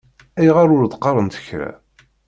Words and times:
Ayɣer 0.39 0.67
ur 0.77 0.85
d-qqaṛent 0.87 1.41
kra? 1.45 1.69